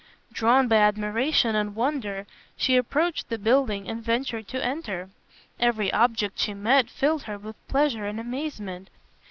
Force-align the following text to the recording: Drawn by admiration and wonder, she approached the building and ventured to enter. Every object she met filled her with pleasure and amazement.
Drawn 0.33 0.67
by 0.67 0.77
admiration 0.77 1.55
and 1.55 1.75
wonder, 1.75 2.25
she 2.57 2.75
approached 2.75 3.29
the 3.29 3.37
building 3.37 3.87
and 3.87 4.01
ventured 4.03 4.47
to 4.47 4.65
enter. 4.65 5.11
Every 5.59 5.93
object 5.93 6.39
she 6.39 6.55
met 6.55 6.89
filled 6.89 7.25
her 7.25 7.37
with 7.37 7.55
pleasure 7.67 8.07
and 8.07 8.19
amazement. 8.19 8.89